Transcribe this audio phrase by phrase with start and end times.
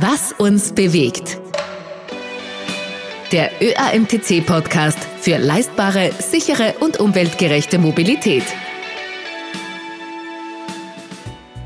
[0.00, 1.40] Was uns bewegt.
[3.32, 8.44] Der ÖAMTC-Podcast für leistbare, sichere und umweltgerechte Mobilität.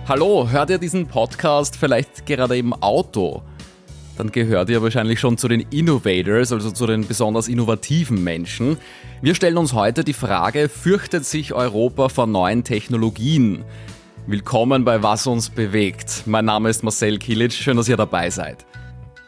[0.09, 3.42] Hallo, hört ihr diesen Podcast vielleicht gerade im Auto?
[4.16, 8.78] Dann gehört ihr wahrscheinlich schon zu den Innovators, also zu den besonders innovativen Menschen.
[9.20, 13.64] Wir stellen uns heute die Frage, fürchtet sich Europa vor neuen Technologien?
[14.28, 16.22] Willkommen bei Was uns bewegt.
[16.26, 18.64] Mein Name ist Marcel Kilic, schön, dass ihr dabei seid.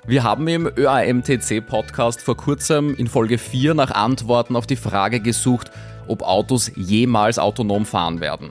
[0.06, 5.72] Wir haben im ÖAMTC-Podcast vor kurzem in Folge 4 nach Antworten auf die Frage gesucht,
[6.06, 8.50] ob Autos jemals autonom fahren werden.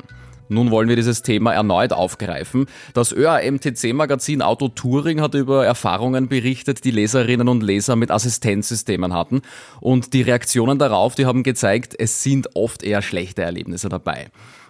[0.50, 2.66] Nun wollen wir dieses Thema erneut aufgreifen.
[2.94, 9.42] Das ÖAMTC-Magazin Auto Touring hat über Erfahrungen berichtet, die Leserinnen und Leser mit Assistenzsystemen hatten.
[9.80, 14.28] Und die Reaktionen darauf, die haben gezeigt, es sind oft eher schlechte Erlebnisse dabei.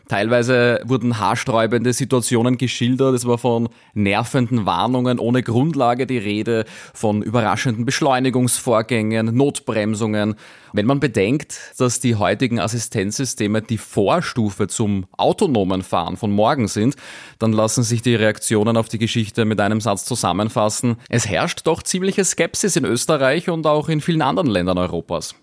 [0.09, 3.15] Teilweise wurden haarsträubende Situationen geschildert.
[3.15, 10.35] Es war von nervenden Warnungen ohne Grundlage die Rede, von überraschenden Beschleunigungsvorgängen, Notbremsungen.
[10.73, 16.95] Wenn man bedenkt, dass die heutigen Assistenzsysteme die Vorstufe zum autonomen Fahren von morgen sind,
[17.39, 20.97] dann lassen sich die Reaktionen auf die Geschichte mit einem Satz zusammenfassen.
[21.09, 25.35] Es herrscht doch ziemliche Skepsis in Österreich und auch in vielen anderen Ländern Europas.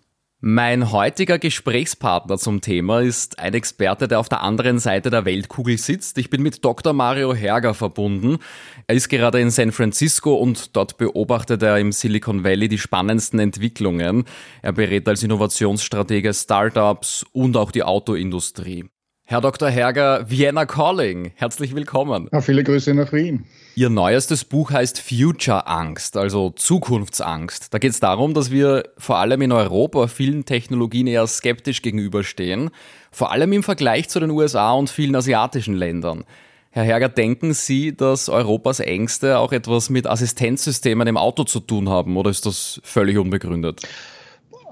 [0.42, 5.76] Mein heutiger Gesprächspartner zum Thema ist ein Experte, der auf der anderen Seite der Weltkugel
[5.76, 6.16] sitzt.
[6.16, 6.94] Ich bin mit Dr.
[6.94, 8.38] Mario Herger verbunden.
[8.86, 13.38] Er ist gerade in San Francisco und dort beobachtet er im Silicon Valley die spannendsten
[13.38, 14.24] Entwicklungen.
[14.62, 18.86] Er berät als Innovationsstratege Startups und auch die Autoindustrie.
[19.26, 19.68] Herr Dr.
[19.68, 22.30] Herger, Vienna Calling, herzlich willkommen.
[22.32, 23.44] Ja, viele Grüße nach Wien.
[23.76, 27.72] Ihr neuestes Buch heißt Future Angst, also Zukunftsangst.
[27.72, 32.70] Da geht es darum, dass wir vor allem in Europa vielen Technologien eher skeptisch gegenüberstehen,
[33.12, 36.24] vor allem im Vergleich zu den USA und vielen asiatischen Ländern.
[36.72, 41.88] Herr Herger, denken Sie, dass Europas Ängste auch etwas mit Assistenzsystemen im Auto zu tun
[41.88, 43.82] haben oder ist das völlig unbegründet?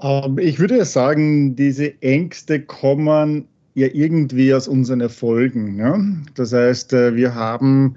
[0.01, 5.75] Ähm, ich würde sagen, diese Ängste kommen ja irgendwie aus unseren Erfolgen.
[5.75, 6.23] Ne?
[6.35, 7.95] Das heißt, äh, wir haben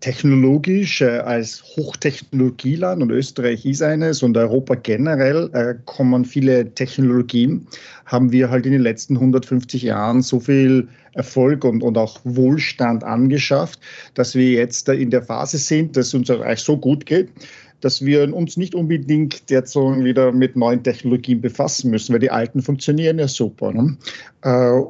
[0.00, 7.66] technologisch äh, als Hochtechnologieland und Österreich ist eines und Europa generell äh, kommen viele Technologien,
[8.06, 13.04] haben wir halt in den letzten 150 Jahren so viel Erfolg und, und auch Wohlstand
[13.04, 13.80] angeschafft,
[14.14, 17.28] dass wir jetzt in der Phase sind, dass unser Reich so gut geht,
[17.80, 22.62] dass wir uns nicht unbedingt jetzt wieder mit neuen Technologien befassen müssen, weil die alten
[22.62, 23.72] funktionieren ja super.
[23.72, 23.96] Ne?
[24.42, 24.82] Äh,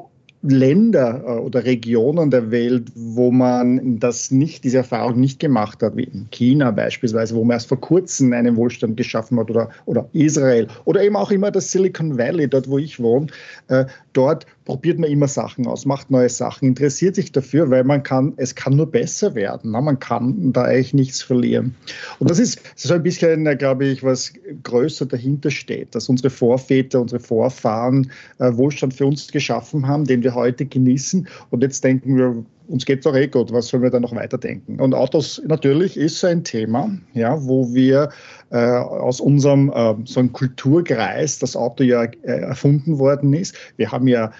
[0.42, 5.96] Länder äh, oder Regionen der Welt, wo man das nicht, diese Erfahrung nicht gemacht hat,
[5.96, 10.08] wie in China beispielsweise, wo man erst vor kurzem einen Wohlstand geschaffen hat, oder, oder
[10.12, 13.26] Israel, oder eben auch immer das Silicon Valley, dort wo ich wohne,
[13.68, 18.04] äh, dort probiert man immer Sachen aus, macht neue Sachen, interessiert sich dafür, weil man
[18.04, 19.72] kann, es kann nur besser werden.
[19.72, 21.74] Man kann da eigentlich nichts verlieren.
[22.20, 24.32] Und das ist so ein bisschen, äh, glaube ich, was
[24.62, 30.22] größer dahinter steht, dass unsere Vorväter, unsere Vorfahren äh, Wohlstand für uns geschaffen haben, den
[30.22, 31.26] wir heute genießen.
[31.50, 34.14] Und jetzt denken wir, uns geht es doch eh gut, was sollen wir da noch
[34.14, 34.78] weiterdenken?
[34.78, 38.10] Und Autos natürlich ist so ein Thema, ja, wo wir
[38.50, 43.56] äh, aus unserem äh, so einem Kulturkreis, das Auto ja äh, erfunden worden ist.
[43.76, 44.30] Wir haben ja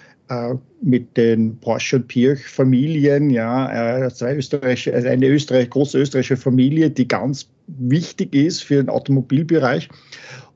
[0.83, 6.37] mit den Porsche und Pirch Familien, ja, äh, zwei österreichische, also eine Österreich, große österreichische
[6.37, 9.89] Familie, die ganz wichtig ist für den Automobilbereich.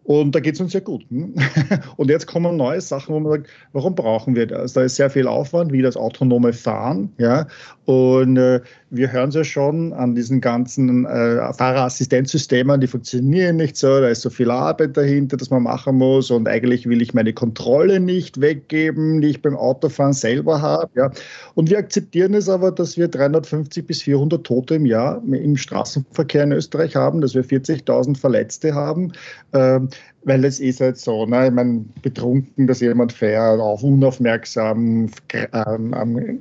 [0.04, 1.04] Und da geht es uns ja gut.
[1.08, 1.34] Hm?
[1.96, 4.74] Und jetzt kommen neue Sachen, wo man sagt, warum brauchen wir das?
[4.74, 7.10] Da ist sehr viel Aufwand, wie das autonome Fahren.
[7.16, 7.46] Ja?
[7.86, 13.76] Und äh, wir hören es ja schon an diesen ganzen äh, Fahrerassistenzsystemen, die funktionieren nicht
[13.76, 16.30] so, da ist so viel Arbeit dahinter, dass man machen muss.
[16.30, 20.90] Und eigentlich will ich meine Kontrolle nicht weggeben, die ich beim Autofahren selber habe.
[20.94, 21.10] Ja?
[21.54, 26.44] Und wir akzeptieren es aber, dass wir 350 bis 400 Tote im Jahr im Straßenverkehr
[26.44, 29.12] in Österreich haben, dass wir 40.000 Verletzte haben.
[29.52, 29.88] Ähm,
[30.24, 31.46] weil es ist halt so, ne?
[31.48, 36.40] ich meine, betrunken, dass jemand fährt, auch unaufmerksam, ähm,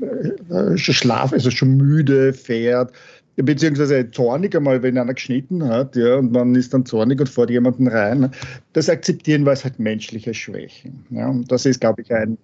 [0.50, 2.94] äh, schlaf, also schon müde fährt,
[3.36, 7.50] beziehungsweise zornig einmal, wenn einer geschnitten hat, ja, und man ist dann zornig und fährt
[7.50, 8.31] jemanden rein.
[8.74, 11.06] Das akzeptieren wir als halt menschliche Schwächen.
[11.10, 12.38] Ja, und das ist, glaube ich, ein,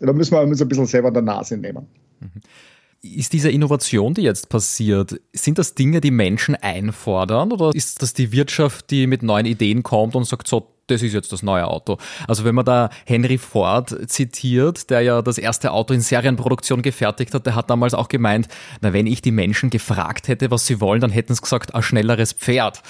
[0.00, 1.86] da müssen wir uns ein bisschen selber an der Nase nehmen.
[2.20, 2.40] Mhm
[3.04, 8.14] ist diese Innovation, die jetzt passiert, sind das Dinge, die Menschen einfordern oder ist das
[8.14, 11.66] die Wirtschaft, die mit neuen Ideen kommt und sagt, so, das ist jetzt das neue
[11.66, 11.98] Auto.
[12.28, 17.34] Also wenn man da Henry Ford zitiert, der ja das erste Auto in Serienproduktion gefertigt
[17.34, 18.48] hat, der hat damals auch gemeint,
[18.80, 21.82] na wenn ich die Menschen gefragt hätte, was sie wollen, dann hätten sie gesagt, ein
[21.82, 22.82] schnelleres Pferd.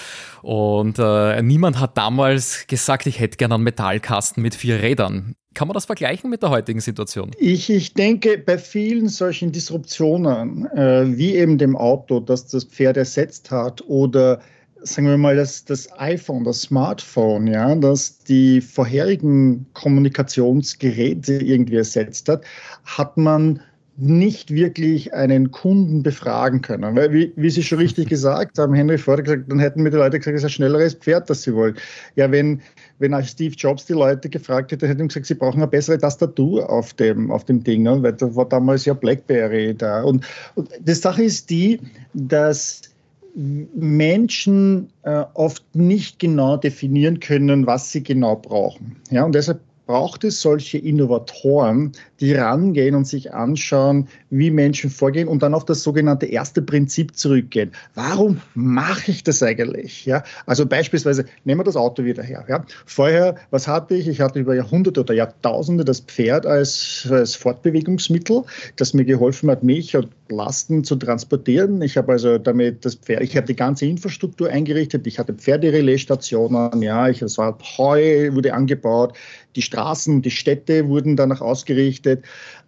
[0.43, 5.37] Und äh, niemand hat damals gesagt, ich hätte gerne einen Metallkasten mit vier Rädern.
[5.55, 7.31] Kann man das vergleichen mit der heutigen Situation?
[7.39, 12.97] Ich, ich denke, bei vielen solchen Disruptionen, äh, wie eben dem Auto, das das Pferd
[12.97, 14.41] ersetzt hat, oder
[14.85, 22.29] sagen wir mal, das, das iPhone, das Smartphone, ja, das die vorherigen Kommunikationsgeräte irgendwie ersetzt
[22.29, 22.45] hat,
[22.85, 23.61] hat man
[23.97, 26.97] nicht wirklich einen Kunden befragen können.
[26.97, 29.97] Weil, wie, wie Sie schon richtig gesagt haben, Henry Ford gesagt, dann hätten mir die
[29.97, 31.77] Leute gesagt, es ist ein schnelleres Pferd, das sie wollen.
[32.17, 32.61] Ja, wenn,
[32.99, 36.69] wenn Steve Jobs die Leute gefragt hätte, hätte ihm gesagt, sie brauchen eine bessere Tastatur
[36.69, 38.03] auf dem, auf dem Ding, ne?
[38.03, 40.03] weil da war damals ja Blackberry da.
[40.03, 40.27] Und,
[40.57, 41.81] und die Sache ist die,
[42.15, 42.94] dass
[43.35, 48.97] Menschen äh, oft nicht genau definieren können, was sie genau brauchen.
[49.11, 55.29] Ja, und deshalb braucht es solche Innovatoren, die rangehen und sich anschauen, wie Menschen vorgehen
[55.29, 57.73] und dann auf das sogenannte erste Prinzip zurückgehen.
[57.95, 60.07] Warum mache ich das eigentlich?
[60.07, 62.45] Ja, also beispielsweise nehmen wir das Auto wieder her.
[62.49, 62.65] Ja.
[62.87, 64.09] Vorher, was hatte ich?
[64.09, 68.45] Ich hatte über Jahrhunderte oder Jahrtausende das Pferd als, als Fortbewegungsmittel,
[68.77, 71.83] das mir geholfen hat, mich und Lasten zu transportieren.
[71.83, 75.07] Ich habe also damit das Pferd, ich habe die ganze Infrastruktur eingerichtet.
[75.07, 79.17] Ich hatte Pferderelaisstationen, ja, ich, es war Heu, wurde angebaut.
[79.57, 82.25] Die Straßen, die Städte wurden danach ausgerichtet.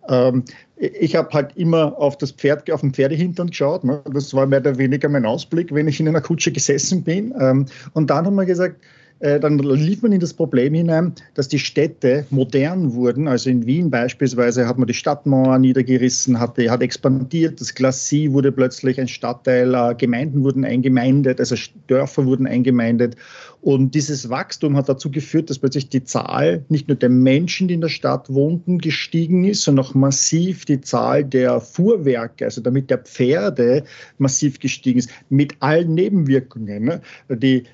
[0.09, 0.45] Ähm,
[0.77, 3.85] ich habe halt immer auf das Pferd, auf den Pferdehintern geschaut.
[3.85, 4.03] Ne?
[4.13, 7.35] Das war mehr oder weniger mein Ausblick, wenn ich in einer Kutsche gesessen bin.
[7.41, 8.77] Ähm, und dann haben wir gesagt,
[9.21, 13.29] dann lief man in das Problem hinein, dass die Städte modern wurden.
[13.29, 18.53] Also in Wien beispielsweise hat man die Stadtmauer niedergerissen, hat, hat expandiert, das Glacis wurde
[18.53, 23.17] plötzlich ein Stadtteil, äh, Gemeinden wurden eingemeindet, also Dörfer wurden eingemeindet.
[23.63, 27.75] Und dieses Wachstum hat dazu geführt, dass plötzlich die Zahl nicht nur der Menschen, die
[27.75, 32.91] in der Stadt wohnten, gestiegen ist, sondern auch massiv die Zahl der Fuhrwerke, also damit
[32.91, 33.85] der Pferde
[34.19, 36.85] massiv gestiegen ist, mit allen Nebenwirkungen.
[36.85, 37.01] Ne?
[37.29, 37.65] Die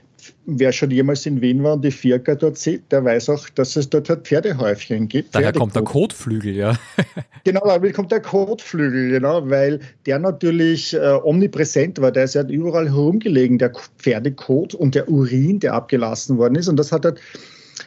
[0.47, 3.77] wer schon jemals in Wien war und die Vierker dort sieht, der weiß auch, dass
[3.77, 5.35] es dort halt Pferdehäufchen gibt.
[5.35, 6.77] Daher kommt der Kotflügel, ja.
[7.45, 12.13] genau, daher kommt der Kotflügel, genau, weil der natürlich äh, omnipräsent war.
[12.13, 16.69] Der ist ja überall herumgelegen, der Pferdekot und der Urin, der abgelassen worden ist.
[16.69, 17.21] Und das hat halt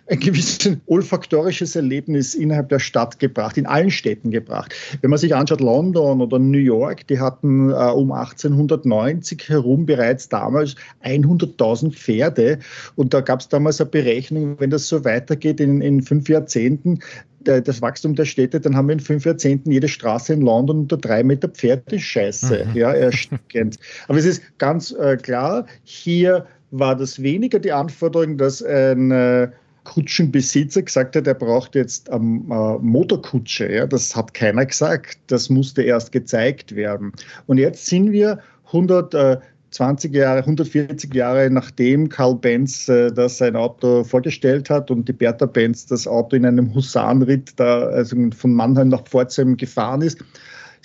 [0.07, 4.73] ein gewisses olfaktorisches Erlebnis innerhalb der Stadt gebracht, in allen Städten gebracht.
[5.01, 10.29] Wenn man sich anschaut, London oder New York, die hatten äh, um 1890 herum bereits
[10.29, 12.59] damals 100.000 Pferde.
[12.95, 16.99] Und da gab es damals eine Berechnung, wenn das so weitergeht in, in fünf Jahrzehnten,
[17.45, 20.97] das Wachstum der Städte, dann haben wir in fünf Jahrzehnten jede Straße in London unter
[20.97, 22.69] drei Meter Pferdescheiße.
[22.69, 22.75] Mhm.
[22.75, 23.77] Ja, erstickend.
[24.07, 29.49] Aber es ist ganz äh, klar, hier war das weniger die Anforderung, dass ein äh,
[29.85, 33.71] Kutschenbesitzer gesagt hat, er braucht jetzt eine äh, Motorkutsche.
[33.71, 35.17] Ja, das hat keiner gesagt.
[35.27, 37.13] Das musste erst gezeigt werden.
[37.47, 44.03] Und jetzt sind wir 120 Jahre, 140 Jahre nachdem Karl Benz äh, das sein Auto
[44.03, 48.89] vorgestellt hat und die Bertha Benz das Auto in einem Husarenritt da also von Mannheim
[48.89, 50.19] nach Pforzheim gefahren ist,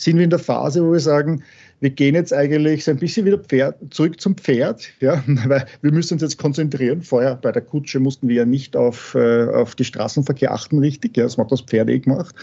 [0.01, 1.43] sind wir in der Phase, wo wir sagen,
[1.81, 5.93] wir gehen jetzt eigentlich so ein bisschen wieder Pferd, zurück zum Pferd, ja, weil wir
[5.93, 7.03] müssen uns jetzt konzentrieren.
[7.03, 11.17] Vorher bei der Kutsche mussten wir ja nicht auf, äh, auf die Straßenverkehr achten, richtig,
[11.17, 12.35] ja, das hat das Pferd eh gemacht,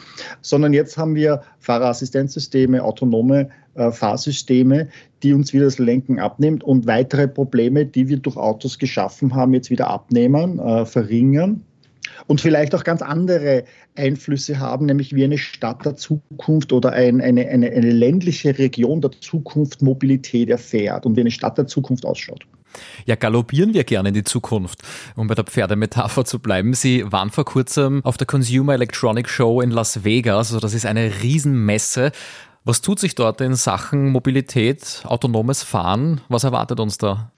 [0.41, 4.89] sondern jetzt haben wir Fahrerassistenzsysteme, autonome äh, Fahrsysteme,
[5.23, 9.53] die uns wieder das Lenken abnimmt und weitere Probleme, die wir durch Autos geschaffen haben,
[9.53, 11.63] jetzt wieder abnehmen, äh, verringern
[12.27, 13.63] und vielleicht auch ganz andere
[13.95, 19.01] Einflüsse haben, nämlich wie eine Stadt der Zukunft oder ein, eine, eine, eine ländliche Region
[19.01, 22.45] der Zukunft Mobilität erfährt und wie eine Stadt der Zukunft ausschaut.
[23.05, 24.81] Ja, galoppieren wir gerne in die Zukunft,
[25.15, 26.73] um bei der Pferdemetapher zu bleiben.
[26.73, 30.85] Sie waren vor kurzem auf der Consumer Electronic Show in Las Vegas, also das ist
[30.85, 32.11] eine Riesenmesse.
[32.63, 36.21] Was tut sich dort in Sachen Mobilität, autonomes Fahren?
[36.27, 37.31] Was erwartet uns da?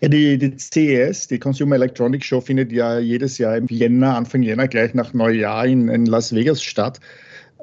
[0.00, 4.42] Ja, die, die CES, die Consumer Electronics Show, findet ja jedes Jahr im Jänner, Anfang
[4.42, 7.00] Jänner, gleich nach Neujahr in, in Las Vegas statt.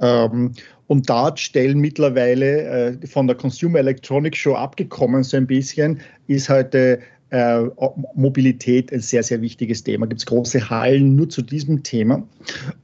[0.02, 0.54] Ähm,
[0.88, 2.64] und dort stellen mittlerweile
[3.02, 7.00] äh, von der Consumer Electronics Show abgekommen so ein bisschen, ist heute
[7.32, 7.62] äh,
[8.16, 10.08] Mobilität ein sehr, sehr wichtiges Thema.
[10.08, 12.24] Gibt es große Hallen nur zu diesem Thema.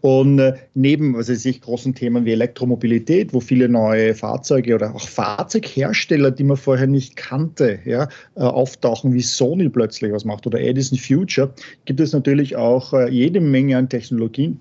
[0.01, 5.07] Und äh, neben also sich großen Themen wie Elektromobilität, wo viele neue Fahrzeuge oder auch
[5.07, 10.59] Fahrzeughersteller, die man vorher nicht kannte, ja, äh, auftauchen, wie Sony plötzlich was macht oder
[10.59, 11.53] Edison Future,
[11.85, 14.59] gibt es natürlich auch äh, jede Menge an Technologien,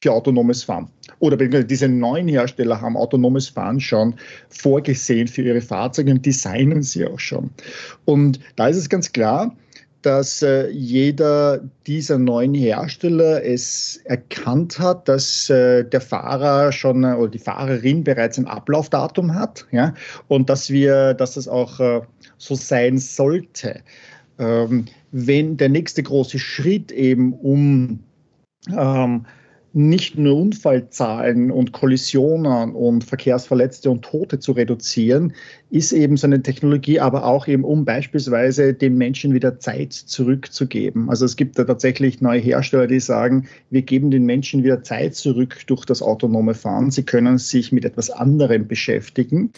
[0.00, 0.88] für autonomes Fahren.
[1.18, 4.14] Oder diese neuen Hersteller haben autonomes Fahren schon
[4.48, 7.50] vorgesehen für ihre Fahrzeuge und designen sie auch schon.
[8.04, 9.54] Und da ist es ganz klar,
[10.02, 17.12] dass äh, jeder dieser neuen Hersteller es erkannt hat, dass äh, der Fahrer schon äh,
[17.12, 19.92] oder die Fahrerin bereits ein Ablaufdatum hat, ja,
[20.28, 22.02] und dass wir, dass das auch
[22.38, 23.80] so sein sollte.
[24.38, 28.00] Ähm, wenn der nächste große Schritt eben um
[28.68, 29.26] ähm,
[29.72, 35.32] nicht nur Unfallzahlen und Kollisionen und Verkehrsverletzte und Tote zu reduzieren,
[35.70, 41.08] ist eben so eine Technologie, aber auch eben, um beispielsweise den Menschen wieder Zeit zurückzugeben.
[41.08, 45.14] Also es gibt da tatsächlich neue Hersteller, die sagen, wir geben den Menschen wieder Zeit
[45.14, 46.90] zurück durch das autonome Fahren.
[46.90, 49.52] Sie können sich mit etwas anderem beschäftigen.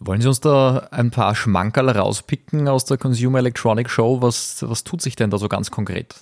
[0.00, 4.22] Wollen Sie uns da ein paar Schmankerl rauspicken aus der Consumer Electronic Show?
[4.22, 6.16] Was, was tut sich denn da so ganz konkret?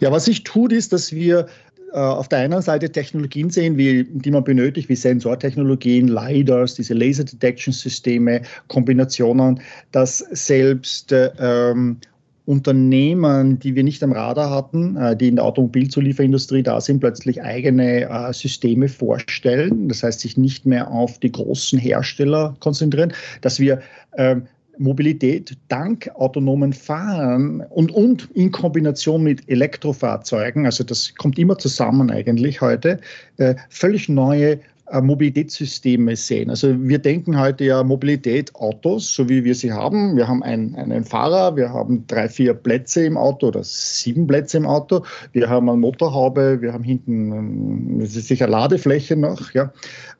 [0.00, 1.48] Ja, was sich tut, ist, dass wir
[1.92, 7.24] auf der einen Seite Technologien sehen, wie, die man benötigt, wie Sensortechnologien, LiDARs, diese Laser
[7.24, 9.60] Detection Systeme, Kombinationen,
[9.92, 11.98] dass selbst ähm,
[12.46, 17.42] Unternehmen, die wir nicht am Radar hatten, äh, die in der Automobilzulieferindustrie da sind, plötzlich
[17.42, 19.88] eigene äh, Systeme vorstellen.
[19.88, 23.80] Das heißt, sich nicht mehr auf die großen Hersteller konzentrieren, dass wir
[24.16, 24.46] ähm,
[24.78, 32.10] Mobilität dank autonomen Fahren und, und in Kombination mit Elektrofahrzeugen, also das kommt immer zusammen
[32.10, 33.00] eigentlich heute,
[33.38, 34.60] äh, völlig neue
[34.92, 36.48] Mobilitätssysteme sehen.
[36.48, 40.16] Also wir denken heute ja Mobilität Autos, so wie wir sie haben.
[40.16, 44.58] Wir haben einen, einen Fahrer, wir haben drei, vier Plätze im Auto oder sieben Plätze
[44.58, 45.04] im Auto.
[45.32, 49.52] Wir haben eine Motorhaube, wir haben hinten ähm, sicher Ladefläche noch.
[49.54, 49.72] Ja.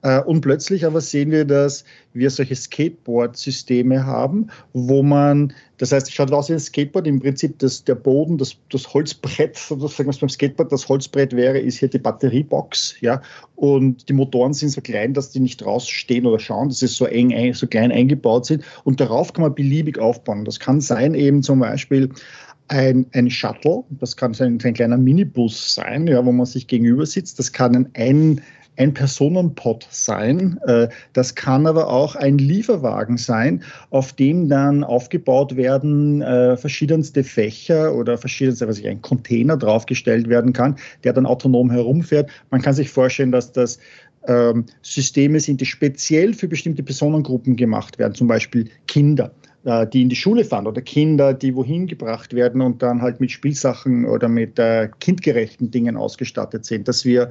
[0.02, 6.08] Äh, und plötzlich aber sehen wir, dass wir solche Skateboard-Systeme haben, wo man, das heißt,
[6.08, 10.08] es schaut aus wie ein Skateboard, im Prinzip das, der Boden, das, das Holzbrett, sozusagen,
[10.08, 13.20] was beim Skateboard das Holzbrett wäre, ist hier die Batteriebox, ja,
[13.56, 17.06] und die Motoren sind so klein, dass die nicht rausstehen oder schauen, dass sie so
[17.06, 18.64] eng, so klein eingebaut sind.
[18.84, 20.44] Und darauf kann man beliebig aufbauen.
[20.44, 22.10] Das kann sein eben zum Beispiel
[22.68, 27.06] ein, ein Shuttle, das kann ein, ein kleiner Minibus sein, ja, wo man sich gegenüber
[27.06, 28.42] sitzt, das kann ein, ein
[28.76, 30.58] ein Personenpod sein.
[30.66, 37.24] Äh, das kann aber auch ein Lieferwagen sein, auf dem dann aufgebaut werden äh, verschiedenste
[37.24, 42.30] Fächer oder verschiedenste, was ich, ein Container draufgestellt werden kann, der dann autonom herumfährt.
[42.50, 43.78] Man kann sich vorstellen, dass das
[44.26, 49.32] ähm, Systeme sind, die speziell für bestimmte Personengruppen gemacht werden, zum Beispiel Kinder.
[49.66, 53.18] Äh, die in die Schule fahren oder Kinder, die wohin gebracht werden und dann halt
[53.18, 57.30] mit Spielsachen oder mit äh, kindgerechten Dingen ausgestattet sind, dass wir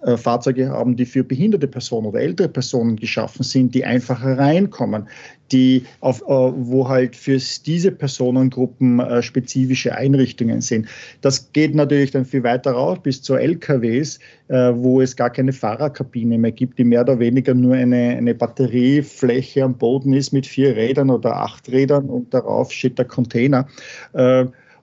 [0.00, 5.08] äh, Fahrzeuge haben, die für behinderte Personen oder ältere Personen geschaffen sind, die einfacher reinkommen,
[5.52, 10.88] die auf, äh, wo halt für diese Personengruppen äh, spezifische Einrichtungen sind.
[11.20, 15.52] Das geht natürlich dann viel weiter raus bis zu LKWs, äh, wo es gar keine
[15.52, 20.46] Fahrerkabine mehr gibt, die mehr oder weniger nur eine, eine Batteriefläche am Boden ist mit
[20.46, 23.68] vier Rädern oder acht Rädern und darauf steht der Container.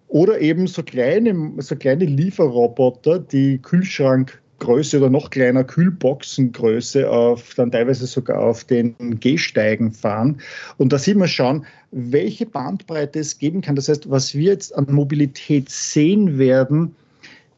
[0.08, 7.56] Oder eben so kleine, so kleine Lieferroboter, die Kühlschrank Größe oder noch kleiner Kühlboxengröße auf
[7.56, 10.40] dann teilweise sogar auf den Gehsteigen fahren.
[10.78, 13.76] Und da sieht man schon, welche Bandbreite es geben kann.
[13.76, 16.96] Das heißt, was wir jetzt an Mobilität sehen werden,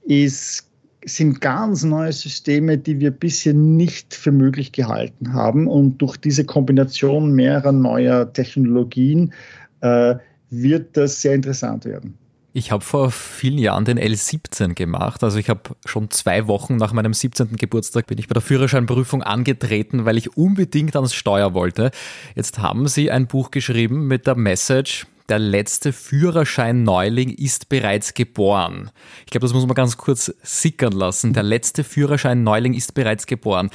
[0.06, 0.70] ist
[1.06, 5.68] sind ganz neue Systeme, die wir bisher nicht für möglich gehalten haben.
[5.68, 9.34] Und durch diese Kombination mehrerer neuer Technologien
[9.82, 10.16] äh,
[10.50, 12.18] wird das sehr interessant werden.
[12.56, 15.24] Ich habe vor vielen Jahren den L17 gemacht.
[15.24, 17.56] Also ich habe schon zwei Wochen nach meinem 17.
[17.56, 21.90] Geburtstag bin ich bei der Führerscheinprüfung angetreten, weil ich unbedingt ans Steuer wollte.
[22.36, 28.92] Jetzt haben Sie ein Buch geschrieben mit der Message, der letzte Führerschein-Neuling ist bereits geboren.
[29.26, 31.34] Ich glaube, das muss man ganz kurz sickern lassen.
[31.34, 33.70] Der letzte Führerschein-Neuling ist bereits geboren.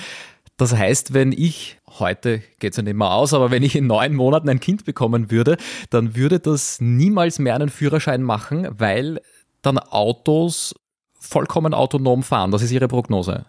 [0.59, 3.87] Das heißt, wenn ich, heute geht es ja nicht mehr aus, aber wenn ich in
[3.87, 5.57] neun Monaten ein Kind bekommen würde,
[5.91, 9.21] dann würde das niemals mehr einen Führerschein machen, weil
[9.63, 10.75] dann Autos
[11.19, 12.51] vollkommen autonom fahren.
[12.51, 13.47] Das ist Ihre Prognose.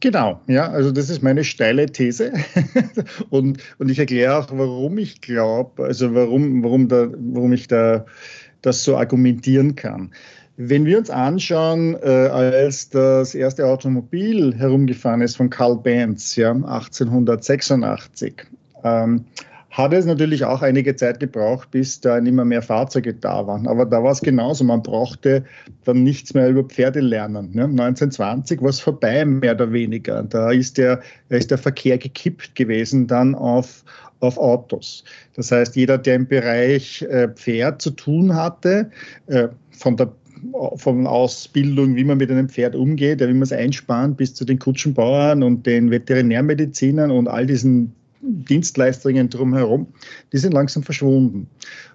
[0.00, 2.32] Genau, ja, also das ist meine steile These.
[3.30, 8.04] und, und ich erkläre auch, warum ich glaube, also warum, warum, da, warum ich da
[8.60, 10.12] das so argumentieren kann.
[10.58, 16.50] Wenn wir uns anschauen, äh, als das erste Automobil herumgefahren ist von Karl Benz, ja,
[16.50, 18.46] 1886,
[18.84, 19.24] ähm,
[19.76, 23.66] hat es natürlich auch einige Zeit gebraucht, bis da nicht mehr mehr Fahrzeuge da waren.
[23.66, 24.64] Aber da war es genauso.
[24.64, 25.44] Man brauchte
[25.84, 27.50] dann nichts mehr über Pferde lernen.
[27.52, 27.64] Ne?
[27.64, 30.22] 1920 war es vorbei, mehr oder weniger.
[30.22, 33.84] Da ist der, ist der Verkehr gekippt gewesen dann auf,
[34.20, 35.04] auf Autos.
[35.34, 38.90] Das heißt, jeder, der im Bereich äh, Pferd zu tun hatte,
[39.26, 40.10] äh, von der
[40.76, 44.58] von Ausbildung, wie man mit einem Pferd umgeht, wie man es einspannt, bis zu den
[44.58, 47.94] Kutschenbauern und den Veterinärmedizinern und all diesen
[48.26, 49.86] Dienstleistungen drumherum,
[50.32, 51.48] die sind langsam verschwunden.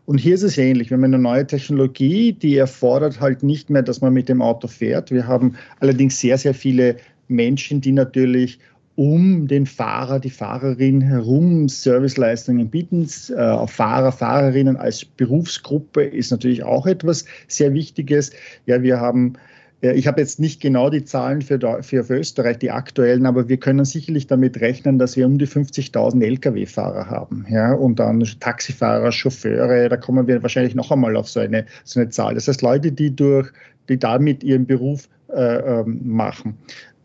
[0.06, 0.90] Und hier ist es ähnlich.
[0.90, 4.68] Wir haben eine neue Technologie, die erfordert halt nicht mehr, dass man mit dem Auto
[4.68, 5.12] fährt.
[5.12, 6.98] Wir haben allerdings sehr, sehr viele
[7.28, 8.60] Menschen, die natürlich
[8.96, 13.04] um den Fahrer, die Fahrerin herum Serviceleistungen bieten.
[13.04, 18.32] Äh, Fahrer, Fahrerinnen als Berufsgruppe ist natürlich auch etwas sehr Wichtiges.
[18.66, 19.34] Ja, wir haben
[19.82, 23.58] ich habe jetzt nicht genau die Zahlen für, für, für, Österreich, die aktuellen, aber wir
[23.58, 27.46] können sicherlich damit rechnen, dass wir um die 50.000 Lkw-Fahrer haben.
[27.50, 27.74] Ja?
[27.74, 32.10] Und dann Taxifahrer, Chauffeure, da kommen wir wahrscheinlich noch einmal auf so eine, so eine
[32.10, 32.36] Zahl.
[32.36, 33.50] Das heißt, Leute, die, durch,
[33.90, 36.58] die damit ihren Beruf äh, ähm, machen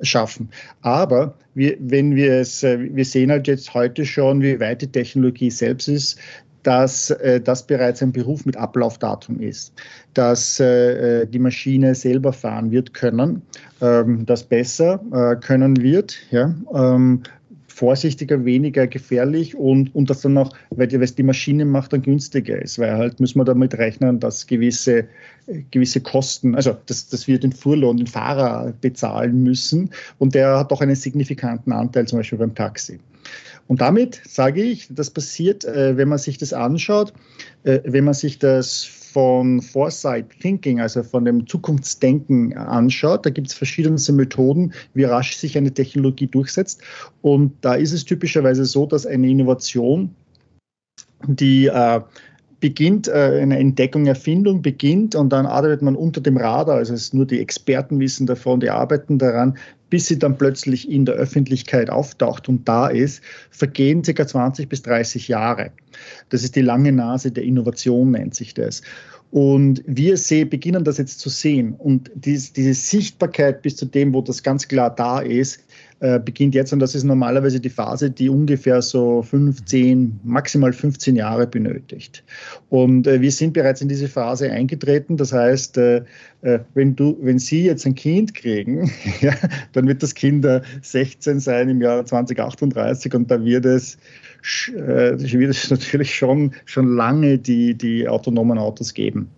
[0.03, 0.51] schaffen.
[0.83, 4.93] Aber wir, wenn wir es, äh, wir sehen halt jetzt heute schon, wie weit die
[4.93, 6.19] Technologie selbst ist,
[6.67, 9.73] dass äh, das bereits ein Beruf mit Ablaufdatum ist,
[10.15, 13.43] dass äh, äh, die Maschine selber fahren wird können,
[13.81, 17.23] ähm, das besser äh, können wird, ja, ähm,
[17.69, 22.61] vorsichtiger, weniger gefährlich und, und das dann auch, weil die, die Maschine macht, dann günstiger
[22.61, 25.05] ist, weil halt müssen wir damit rechnen, dass gewisse,
[25.71, 30.73] gewisse Kosten, also dass, dass wir den Fuhrlohn, den Fahrer bezahlen müssen und der hat
[30.73, 32.99] doch einen signifikanten Anteil, zum Beispiel beim Taxi.
[33.69, 37.13] Und damit sage ich, das passiert, äh, wenn man sich das anschaut,
[37.65, 43.25] äh, wenn man sich das von Foresight Thinking, also von dem Zukunftsdenken anschaut.
[43.25, 46.83] Da gibt es verschiedenste Methoden, wie rasch sich eine Technologie durchsetzt.
[47.23, 50.15] Und da ist es typischerweise so, dass eine Innovation,
[51.27, 52.01] die äh,
[52.61, 57.13] beginnt, äh, eine Entdeckung, Erfindung beginnt und dann arbeitet man unter dem Radar, also es
[57.13, 59.59] nur die Experten wissen davon, die arbeiten daran,
[59.91, 64.27] bis sie dann plötzlich in der Öffentlichkeit auftaucht und da ist, vergehen ca.
[64.27, 65.71] 20 bis 30 Jahre.
[66.31, 68.83] Das ist die lange Nase der Innovation, nennt sich das.
[69.31, 71.75] Und wir sehen, beginnen das jetzt zu sehen.
[71.75, 75.61] Und dies, diese Sichtbarkeit bis zu dem, wo das ganz klar da ist,
[76.01, 76.73] äh, beginnt jetzt.
[76.73, 82.23] Und das ist normalerweise die Phase, die ungefähr so 15, maximal 15 Jahre benötigt.
[82.69, 85.17] Und äh, wir sind bereits in diese Phase eingetreten.
[85.17, 86.03] Das heißt, äh,
[86.43, 89.35] äh wenn, du, wenn Sie jetzt ein Kind kriegen, ja,
[89.73, 90.47] dann wird das Kind
[90.83, 93.97] 16 sein im Jahr 2038 und da wird es
[94.69, 99.31] äh, wird es natürlich schon, schon lange die, die autonomen Autos geben.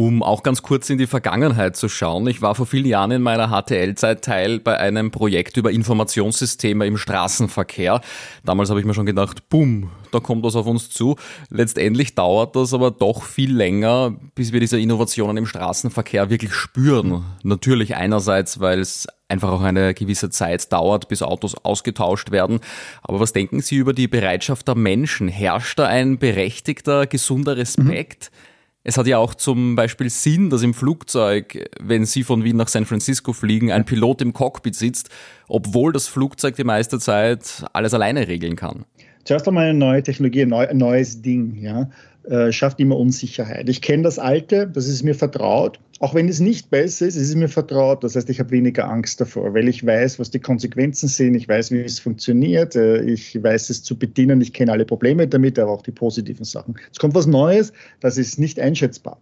[0.00, 3.20] Um auch ganz kurz in die Vergangenheit zu schauen, ich war vor vielen Jahren in
[3.20, 8.00] meiner HTL-Zeit Teil bei einem Projekt über Informationssysteme im Straßenverkehr.
[8.42, 11.16] Damals habe ich mir schon gedacht, boom, da kommt was auf uns zu.
[11.50, 17.22] Letztendlich dauert das aber doch viel länger, bis wir diese Innovationen im Straßenverkehr wirklich spüren.
[17.42, 22.60] Natürlich einerseits, weil es einfach auch eine gewisse Zeit dauert, bis Autos ausgetauscht werden.
[23.02, 25.28] Aber was denken Sie über die Bereitschaft der Menschen?
[25.28, 28.30] Herrscht da ein berechtigter, gesunder Respekt?
[28.32, 28.49] Mhm
[28.82, 32.68] es hat ja auch zum Beispiel Sinn, dass im Flugzeug, wenn Sie von Wien nach
[32.68, 35.10] San Francisco fliegen, ein Pilot im Cockpit sitzt,
[35.48, 38.84] obwohl das Flugzeug die meiste Zeit alles alleine regeln kann.
[39.24, 41.56] Zuerst einmal eine neue Technologie, ein neues Ding.
[41.56, 41.90] Ja
[42.24, 43.68] äh, schafft immer Unsicherheit.
[43.68, 45.80] Ich kenne das Alte, das ist mir vertraut.
[46.00, 48.02] Auch wenn es nicht besser ist, ist es mir vertraut.
[48.02, 51.34] Das heißt, ich habe weniger Angst davor, weil ich weiß, was die Konsequenzen sind.
[51.34, 52.74] Ich weiß, wie es funktioniert.
[52.74, 54.40] Äh, ich weiß es zu bedienen.
[54.40, 56.74] Ich kenne alle Probleme damit, aber auch die positiven Sachen.
[56.90, 59.18] Es kommt was Neues, das ist nicht einschätzbar.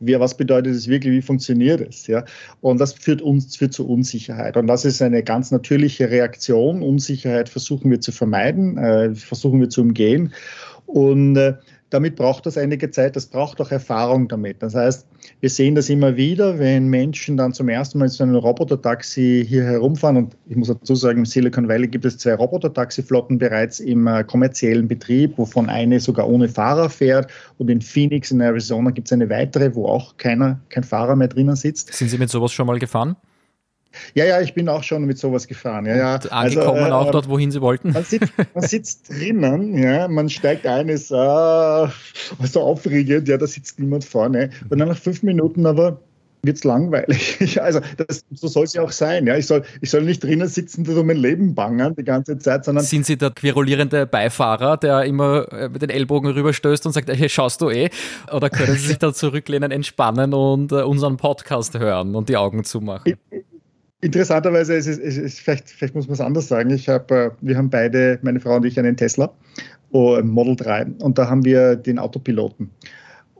[0.00, 2.06] Was bedeutet es wirklich, wie funktioniert es?
[2.06, 2.24] Ja?
[2.62, 4.56] Und das führt uns führt zu Unsicherheit.
[4.56, 6.82] Und das ist eine ganz natürliche Reaktion.
[6.82, 10.32] Unsicherheit versuchen wir zu vermeiden, äh, versuchen wir zu umgehen.
[10.86, 11.54] Und äh,
[11.90, 14.62] damit braucht das einige Zeit, das braucht auch Erfahrung damit.
[14.62, 15.06] Das heißt,
[15.40, 19.44] wir sehen das immer wieder, wenn Menschen dann zum ersten Mal in so einem Robotertaxi
[19.46, 20.16] hier herumfahren.
[20.16, 24.24] Und ich muss dazu sagen, im Silicon Valley gibt es zwei Robotertaxiflotten bereits im äh,
[24.24, 27.30] kommerziellen Betrieb, wovon eine sogar ohne Fahrer fährt.
[27.58, 31.28] Und in Phoenix in Arizona gibt es eine weitere, wo auch keiner, kein Fahrer mehr
[31.28, 31.92] drinnen sitzt.
[31.92, 33.16] Sind Sie mit sowas schon mal gefahren?
[34.14, 35.86] Ja, ja, ich bin auch schon mit sowas gefahren.
[35.86, 36.14] Ja, ja.
[36.14, 37.92] Und angekommen also, äh, auch dort, wohin Sie wollten?
[37.92, 43.46] Man sitzt, man sitzt drinnen, ja, man steigt ein, ist äh, so aufregend, ja, da
[43.46, 44.50] sitzt niemand vorne.
[44.68, 46.00] Und dann nach fünf Minuten aber
[46.42, 47.38] wird es langweilig.
[47.60, 49.26] Also das, so soll es ja auch sein.
[49.26, 49.36] Ja.
[49.36, 52.64] Ich, soll, ich soll nicht drinnen sitzen und um mein Leben bangen die ganze Zeit,
[52.64, 52.84] sondern...
[52.84, 57.28] Sind Sie der querulierende Beifahrer, der immer äh, mit den Ellbogen rüberstößt und sagt, hey,
[57.28, 57.90] schaust du eh?
[58.32, 62.64] Oder können Sie sich da zurücklehnen, entspannen und uh, unseren Podcast hören und die Augen
[62.64, 63.14] zumachen?
[64.02, 66.70] Interessanterweise ist es, ist es vielleicht, vielleicht muss man es anders sagen.
[66.70, 69.32] Ich hab, äh, wir haben beide, meine Frau und ich, einen Tesla
[69.92, 72.70] oh, Model 3 und da haben wir den Autopiloten.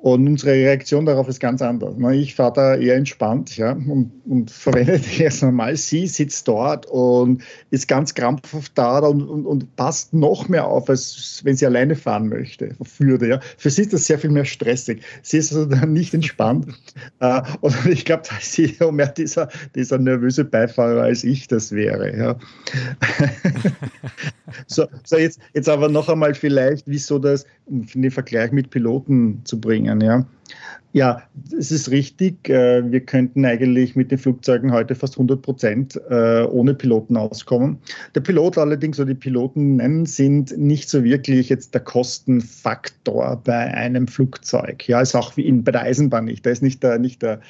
[0.03, 1.95] Und unsere Reaktion darauf ist ganz anders.
[2.13, 5.77] Ich fahre da eher entspannt ja, und, und verwende die erst normal.
[5.77, 10.89] Sie sitzt dort und ist ganz krampfhaft da und, und, und, passt noch mehr auf,
[10.89, 13.29] als wenn sie alleine fahren möchte, würde.
[13.29, 13.41] Ja.
[13.59, 15.03] Für sie ist das sehr viel mehr stressig.
[15.21, 16.69] Sie ist also dann nicht entspannt.
[17.19, 21.73] Äh, und ich glaube, da ist sie mehr dieser, dieser nervöse Beifahrer, als ich das
[21.73, 22.17] wäre.
[22.17, 22.37] Ja.
[24.67, 29.43] so, so jetzt, jetzt aber noch einmal vielleicht, wieso das, um den Vergleich mit Piloten
[29.45, 30.01] zu bringen bringen.
[30.01, 30.25] Ja,
[30.93, 31.23] ja
[31.57, 32.49] es ist richtig.
[32.49, 37.79] Äh, wir könnten eigentlich mit den Flugzeugen heute fast 100 Prozent äh, ohne Piloten auskommen.
[38.15, 44.07] Der Pilot allerdings oder die Piloten sind nicht so wirklich jetzt der Kostenfaktor bei einem
[44.07, 44.87] Flugzeug.
[44.89, 46.45] Ja, ist auch wie in, bei der Eisenbahn nicht.
[46.47, 47.41] Da ist nicht der, nicht der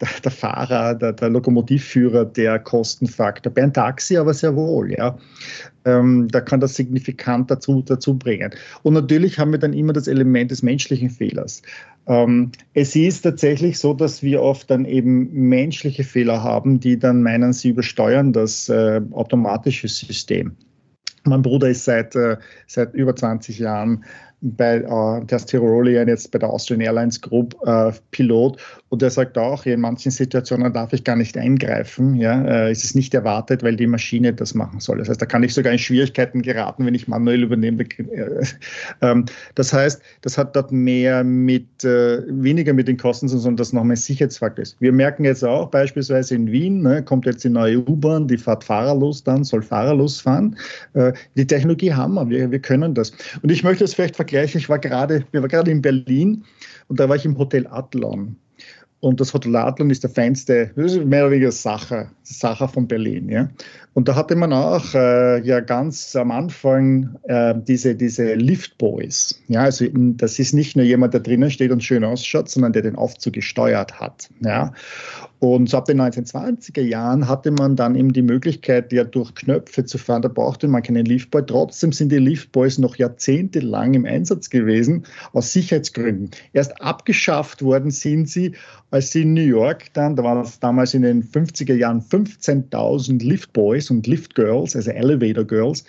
[0.00, 3.52] der, Fahrer, der, der, Lokomotivführer der Kostenfaktor.
[3.52, 5.16] Bei einem Taxi aber sehr wohl, ja.
[5.84, 8.50] Ähm, da kann das signifikant dazu, dazu bringen.
[8.82, 11.62] Und natürlich haben wir dann immer das Element des menschlichen Fehlers.
[12.06, 17.22] Ähm, es ist tatsächlich so, dass wir oft dann eben menschliche Fehler haben, die dann
[17.22, 20.56] meinen, sie übersteuern das äh, automatische System.
[21.24, 24.04] Mein Bruder ist seit, äh, seit über 20 Jahren
[24.44, 28.58] bei äh, der Tirolian jetzt bei der Austrian Airlines Group äh, Pilot
[28.90, 32.14] und der sagt auch, in manchen Situationen darf ich gar nicht eingreifen.
[32.14, 34.98] Ja, äh, es ist nicht erwartet, weil die Maschine das machen soll.
[34.98, 37.84] Das heißt, da kann ich sogar in Schwierigkeiten geraten, wenn ich manuell übernehme.
[37.84, 38.44] Äh,
[39.00, 43.72] ähm, das heißt, das hat dort mehr mit, äh, weniger mit den Kosten, sondern das
[43.72, 44.80] nochmal Sicherheitsfaktor ist.
[44.80, 48.62] Wir merken jetzt auch beispielsweise in Wien, ne, kommt jetzt die neue U-Bahn, die fährt
[48.62, 50.56] fahrerlos dann, soll fahrerlos fahren.
[50.92, 53.12] Äh, die Technologie haben wir, wir können das.
[53.42, 56.44] Und ich möchte es vielleicht vergleichen Vergleich, ich war gerade, wir waren gerade in Berlin
[56.88, 58.34] und da war ich im Hotel Adlon.
[58.98, 62.88] Und das Hotel Adlon ist der feinste, das ist mehr oder weniger Sacher, Sacher von
[62.88, 63.28] Berlin.
[63.28, 63.50] Ja?
[63.92, 69.40] Und da hatte man auch äh, ja ganz am Anfang äh, diese, diese Liftboys.
[69.46, 72.82] Ja, also das ist nicht nur jemand, der drinnen steht und schön ausschaut, sondern der
[72.82, 74.30] den Aufzug gesteuert hat.
[74.40, 74.72] Ja.
[75.38, 79.84] Und so ab den 1920er Jahren hatte man dann eben die Möglichkeit, ja durch Knöpfe
[79.84, 80.22] zu fahren.
[80.22, 81.44] Da brauchte man keinen Liftboy.
[81.44, 86.30] Trotzdem sind die Liftboys noch jahrzehntelang im Einsatz gewesen, aus Sicherheitsgründen.
[86.54, 88.52] Erst abgeschafft worden sind sie,
[88.90, 93.24] als sie in New York dann, da waren es damals in den 50er Jahren 15.000
[93.24, 95.84] Liftboys und Liftgirls, also Elevator Girls,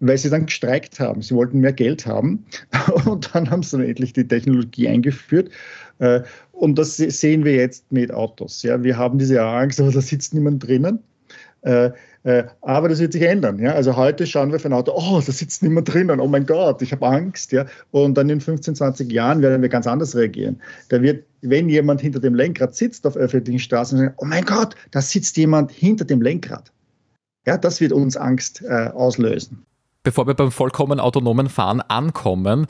[0.00, 1.20] weil sie dann gestreikt haben.
[1.20, 2.44] Sie wollten mehr Geld haben
[3.04, 5.50] und dann haben sie dann endlich die Technologie eingeführt.
[5.98, 8.62] Äh, und das sehen wir jetzt mit Autos.
[8.62, 11.00] Ja, wir haben diese Angst, aber da sitzt niemand drinnen.
[11.62, 11.90] Äh,
[12.22, 13.58] äh, aber das wird sich ändern.
[13.58, 13.72] Ja?
[13.72, 16.82] Also heute schauen wir für ein Auto, oh, da sitzt niemand drinnen, oh mein Gott,
[16.82, 17.52] ich habe Angst.
[17.52, 17.66] Ja?
[17.92, 20.60] Und dann in 15, 20 Jahren werden wir ganz anders reagieren.
[20.88, 24.74] Da wird, wenn jemand hinter dem Lenkrad sitzt auf öffentlichen Straßen, sagen, oh mein Gott,
[24.90, 26.72] da sitzt jemand hinter dem Lenkrad.
[27.46, 29.64] Ja, das wird uns Angst äh, auslösen.
[30.02, 32.66] Bevor wir beim vollkommen autonomen Fahren ankommen,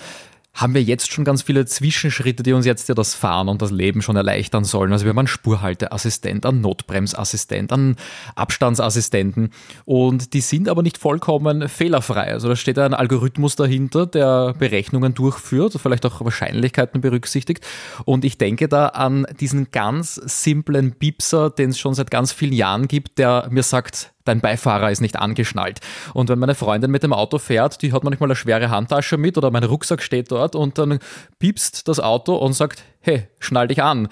[0.56, 3.70] haben wir jetzt schon ganz viele Zwischenschritte, die uns jetzt ja das Fahren und das
[3.70, 4.90] Leben schon erleichtern sollen.
[4.90, 7.96] Also wir haben einen Spurhalteassistent, einen Notbremsassistent, einen
[8.34, 9.50] Abstandsassistenten
[9.84, 12.32] und die sind aber nicht vollkommen fehlerfrei.
[12.32, 17.66] Also da steht ein Algorithmus dahinter, der Berechnungen durchführt, vielleicht auch Wahrscheinlichkeiten berücksichtigt.
[18.06, 22.54] Und ich denke da an diesen ganz simplen Piepser, den es schon seit ganz vielen
[22.54, 25.80] Jahren gibt, der mir sagt, dein Beifahrer ist nicht angeschnallt.
[26.14, 29.38] Und wenn meine Freundin mit dem Auto fährt, die hat manchmal eine schwere Handtasche mit
[29.38, 30.98] oder mein Rucksack steht dort und dann
[31.38, 34.08] piepst das Auto und sagt, hey, schnall dich an.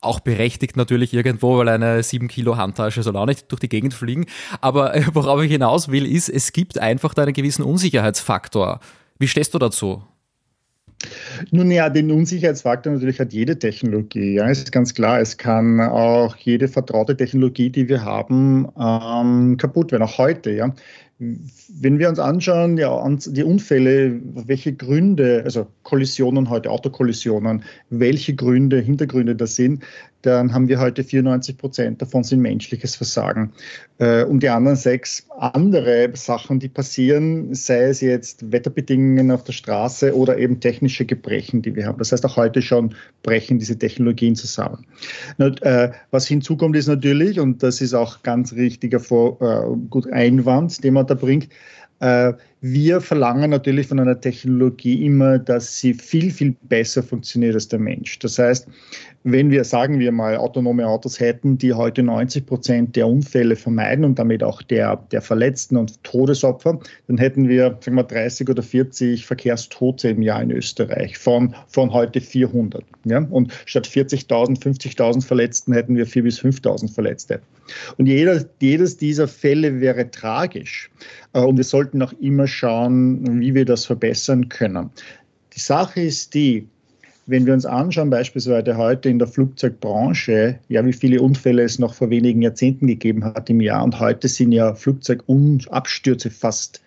[0.00, 3.94] Auch berechtigt natürlich irgendwo, weil eine 7 Kilo Handtasche soll auch nicht durch die Gegend
[3.94, 4.26] fliegen.
[4.60, 8.80] Aber worauf ich hinaus will, ist, es gibt einfach da einen gewissen Unsicherheitsfaktor.
[9.18, 10.04] Wie stehst du dazu?
[11.50, 14.34] Nun ja, den Unsicherheitsfaktor natürlich hat jede Technologie.
[14.34, 15.20] Ja, ist ganz klar.
[15.20, 20.02] Es kann auch jede vertraute Technologie, die wir haben, ähm, kaputt werden.
[20.02, 20.50] Auch heute.
[20.50, 20.74] Ja,
[21.20, 28.78] wenn wir uns anschauen, ja, die Unfälle, welche Gründe, also Kollisionen heute, Autokollisionen, welche Gründe,
[28.78, 29.82] Hintergründe das sind,
[30.22, 33.52] dann haben wir heute 94 Prozent davon sind menschliches Versagen.
[33.98, 39.52] Äh, und die anderen sechs andere Sachen, die passieren, sei es jetzt Wetterbedingungen auf der
[39.52, 41.98] Straße oder eben technische Gebrechen, die wir haben.
[41.98, 44.86] Das heißt, auch heute schon brechen diese Technologien zusammen.
[45.38, 50.94] Äh, was hinzukommt, ist natürlich, und das ist auch ganz richtiger äh, gut Einwand, den
[50.94, 51.48] man da bringt,
[52.60, 57.78] wir verlangen natürlich von einer Technologie immer, dass sie viel, viel besser funktioniert als der
[57.78, 58.18] Mensch.
[58.18, 58.66] Das heißt,
[59.24, 64.04] wenn wir, sagen wir mal, autonome Autos hätten, die heute 90 Prozent der Unfälle vermeiden
[64.04, 68.62] und damit auch der, der Verletzten und Todesopfer, dann hätten wir, sagen wir, 30 oder
[68.62, 72.84] 40 Verkehrstote im Jahr in Österreich von, von heute 400.
[73.04, 73.18] Ja?
[73.30, 77.40] Und statt 40.000, 50.000 Verletzten hätten wir 4.000 bis 5.000 Verletzte.
[77.98, 80.90] Und jeder, jedes dieser Fälle wäre tragisch.
[81.32, 84.90] Äh, und wir sollten auch immer schauen, wie wir das verbessern können.
[85.54, 86.68] Die Sache ist die,
[87.26, 91.94] wenn wir uns anschauen, beispielsweise heute in der Flugzeugbranche, ja, wie viele Unfälle es noch
[91.94, 96.80] vor wenigen Jahrzehnten gegeben hat im Jahr und heute sind ja Flugzeugabstürze fast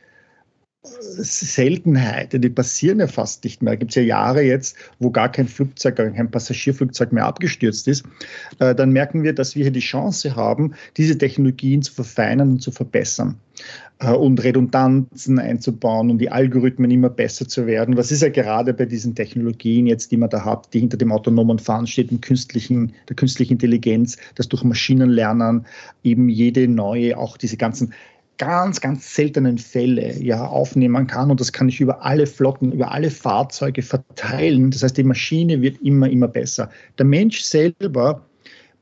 [0.83, 3.73] Seltenheit, die passieren ja fast nicht mehr.
[3.73, 8.03] Da gibt es ja Jahre jetzt, wo gar kein Flugzeug, kein Passagierflugzeug mehr abgestürzt ist.
[8.57, 12.63] Äh, dann merken wir, dass wir hier die Chance haben, diese Technologien zu verfeinern und
[12.63, 13.37] zu verbessern
[13.99, 17.95] äh, und Redundanzen einzubauen und die Algorithmen immer besser zu werden.
[17.95, 21.11] Das ist ja gerade bei diesen Technologien jetzt, die man da hat, die hinter dem
[21.11, 25.67] autonomen Fahren steht, im künstlichen, der künstlichen Intelligenz, dass durch Maschinenlernen
[26.03, 27.93] eben jede neue, auch diese ganzen
[28.41, 32.91] ganz, ganz seltenen Fälle ja aufnehmen kann und das kann ich über alle Flotten, über
[32.91, 34.71] alle Fahrzeuge verteilen.
[34.71, 36.71] Das heißt, die Maschine wird immer, immer besser.
[36.97, 38.25] Der Mensch selber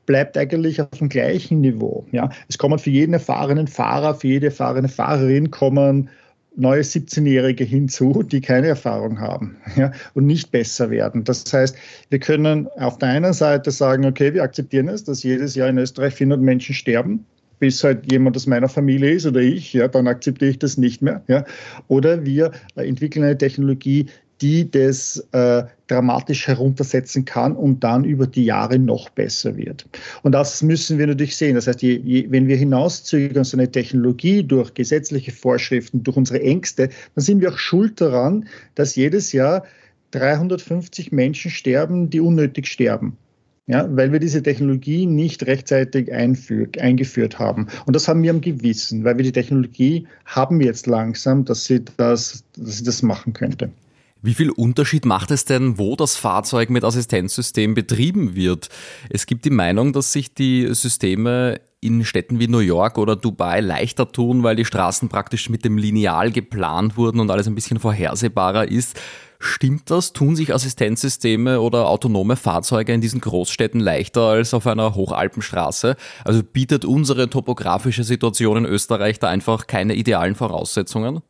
[0.06, 2.06] bleibt eigentlich auf dem gleichen Niveau.
[2.10, 2.30] Ja?
[2.48, 6.08] Es kommen für jeden erfahrenen Fahrer, für jede erfahrene Fahrerin kommen
[6.56, 11.22] neue 17-Jährige hinzu, die keine Erfahrung haben ja, und nicht besser werden.
[11.24, 11.76] Das heißt,
[12.08, 15.76] wir können auf der einen Seite sagen, okay, wir akzeptieren es, dass jedes Jahr in
[15.76, 17.26] Österreich 400 Menschen sterben,
[17.60, 21.02] bis halt jemand aus meiner Familie ist oder ich, ja, dann akzeptiere ich das nicht
[21.02, 21.22] mehr.
[21.28, 21.44] Ja.
[21.86, 24.06] Oder wir entwickeln eine Technologie,
[24.40, 29.86] die das äh, dramatisch heruntersetzen kann und dann über die Jahre noch besser wird.
[30.22, 31.56] Und das müssen wir natürlich sehen.
[31.56, 36.40] Das heißt, je, je, wenn wir hinauszögern so eine Technologie durch gesetzliche Vorschriften, durch unsere
[36.40, 39.64] Ängste, dann sind wir auch schuld daran, dass jedes Jahr
[40.12, 43.16] 350 Menschen sterben, die unnötig sterben.
[43.70, 47.68] Ja, weil wir diese Technologie nicht rechtzeitig eingeführt haben.
[47.86, 51.84] Und das haben wir am Gewissen, weil wir die Technologie haben jetzt langsam, dass sie
[51.96, 53.70] das, dass sie das machen könnte.
[54.22, 58.70] Wie viel Unterschied macht es denn, wo das Fahrzeug mit Assistenzsystem betrieben wird?
[59.08, 63.60] Es gibt die Meinung, dass sich die Systeme in Städten wie New York oder Dubai
[63.60, 67.78] leichter tun, weil die Straßen praktisch mit dem Lineal geplant wurden und alles ein bisschen
[67.78, 69.00] vorhersehbarer ist.
[69.42, 70.12] Stimmt das?
[70.12, 75.96] Tun sich Assistenzsysteme oder autonome Fahrzeuge in diesen Großstädten leichter als auf einer Hochalpenstraße?
[76.26, 81.20] Also bietet unsere topografische Situation in Österreich da einfach keine idealen Voraussetzungen?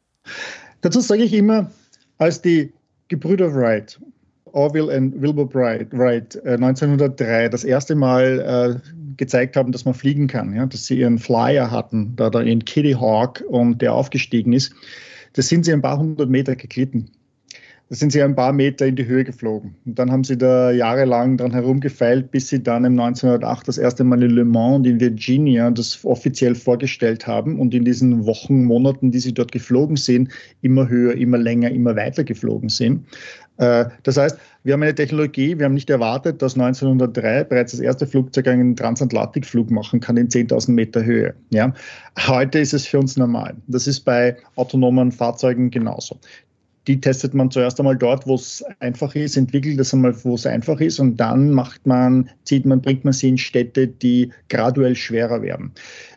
[0.80, 1.70] Dazu sage ich immer,
[2.18, 2.72] als die
[3.06, 4.00] Gebrüder Wright,
[4.46, 10.26] Orville und Wilbur Wright, äh, 1903 das erste Mal äh, gezeigt haben, dass man fliegen
[10.26, 14.52] kann, ja, dass sie ihren Flyer hatten, da, da in Kitty Hawk und der aufgestiegen
[14.52, 14.72] ist,
[15.34, 17.12] da sind sie ein paar hundert Meter geglitten.
[17.90, 19.74] Da sind sie ein paar Meter in die Höhe geflogen.
[19.84, 24.04] Und dann haben sie da jahrelang dran herumgefeilt, bis sie dann im 1908 das erste
[24.04, 29.10] Mal in Le Mans in Virginia das offiziell vorgestellt haben und in diesen Wochen, Monaten,
[29.10, 30.30] die sie dort geflogen sind,
[30.62, 33.06] immer höher, immer länger, immer weiter geflogen sind.
[33.56, 37.80] Äh, das heißt, wir haben eine Technologie, wir haben nicht erwartet, dass 1903 bereits das
[37.80, 41.34] erste Flugzeug einen Transatlantikflug machen kann in 10.000 Meter Höhe.
[41.50, 41.74] Ja?
[42.24, 43.56] Heute ist es für uns normal.
[43.66, 46.20] Das ist bei autonomen Fahrzeugen genauso
[46.86, 50.46] die testet man zuerst einmal dort, wo es einfach ist, entwickelt das einmal, wo es
[50.46, 54.96] einfach ist und dann macht man, zieht man, bringt man sie in Städte, die graduell
[54.96, 55.72] schwerer werden.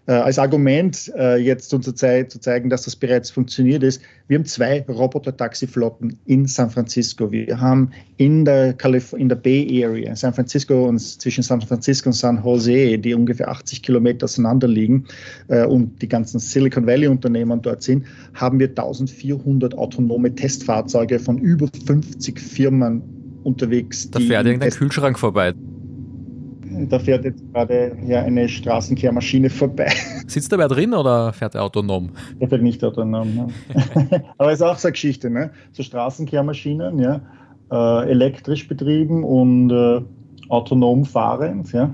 [0.05, 4.37] Äh, als Argument äh, jetzt zu, zei zu zeigen, dass das bereits funktioniert ist, wir
[4.37, 7.31] haben zwei Roboter-Taxiflotten in San Francisco.
[7.31, 12.09] Wir haben in der, Calif in der Bay Area, San Francisco und zwischen San Francisco
[12.09, 15.05] und San Jose, die ungefähr 80 Kilometer auseinander liegen
[15.47, 21.69] äh, und die ganzen Silicon Valley-Unternehmen dort sind, haben wir 1400 autonome Testfahrzeuge von über
[21.85, 23.01] 50 Firmen
[23.43, 24.11] unterwegs.
[24.11, 25.53] Da fährt irgendein Kühlschrank vorbei.
[26.89, 29.91] Da fährt jetzt gerade ja, eine Straßenkehrmaschine vorbei.
[30.27, 32.11] Sitzt wer drin oder fährt er autonom?
[32.39, 33.35] Er fährt nicht autonom.
[33.35, 33.47] Ne?
[34.37, 35.29] Aber es ist auch so eine Geschichte.
[35.29, 35.51] Ne?
[35.71, 37.21] So Straßenkehrmaschinen, ja,
[37.71, 40.01] äh, elektrisch betrieben und äh,
[40.49, 41.71] autonom fahrend.
[41.71, 41.89] Ja?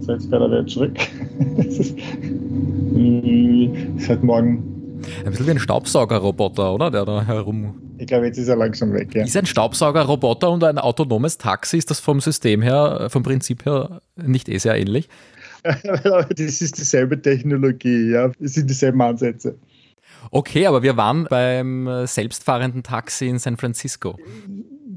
[0.00, 0.96] So, jetzt fährt er wieder zurück.
[1.56, 1.98] das ist,
[3.96, 5.00] ist halt morgen.
[5.24, 6.90] Ein bisschen wie ein Staubsaugerroboter, oder?
[6.90, 9.14] Der da herum ich glaube, jetzt ist er langsam weg.
[9.14, 9.24] Ja.
[9.24, 14.00] Ist ein Staubsaugerroboter und ein autonomes Taxi, ist das vom System her, vom Prinzip her
[14.16, 15.08] nicht eh sehr ähnlich?
[15.62, 18.30] das ist dieselbe Technologie, ja.
[18.40, 19.56] Es sind dieselben Ansätze.
[20.30, 24.16] Okay, aber wir waren beim selbstfahrenden Taxi in San Francisco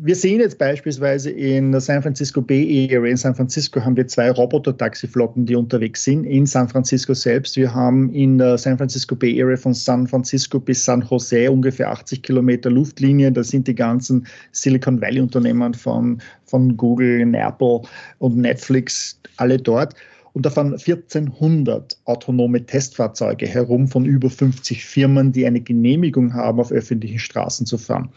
[0.04, 4.08] wir sehen jetzt beispielsweise in der San Francisco Bay Area, in San Francisco haben wir
[4.08, 7.56] zwei Roboter-Taxiflotten, die unterwegs sind, in San Francisco selbst.
[7.56, 11.92] Wir haben in der San Francisco Bay Area von San Francisco bis San Jose ungefähr
[11.92, 13.32] 80 Kilometer Luftlinie.
[13.32, 17.82] Da sind die ganzen Silicon Valley-Unternehmen von, von Google, Apple
[18.18, 19.94] und Netflix alle dort.
[20.34, 26.60] Und da fahren 1400 autonome Testfahrzeuge herum von über 50 Firmen, die eine Genehmigung haben,
[26.60, 28.10] auf öffentlichen Straßen zu fahren.